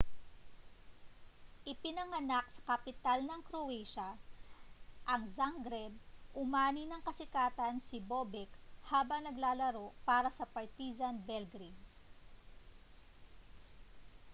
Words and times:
ipinanganak 1.71 2.45
sa 2.51 2.61
kapital 2.73 3.19
ng 3.25 3.41
croatia 3.47 4.09
ang 5.11 5.23
zagreb 5.35 5.93
umani 6.41 6.83
ng 6.89 7.01
kasikatan 7.07 7.75
si 7.87 7.97
bobek 8.11 8.49
habang 8.91 9.21
naglalaro 9.23 9.85
para 10.07 10.29
sa 10.37 10.41
partizan 10.55 11.15
belgrade 11.27 11.77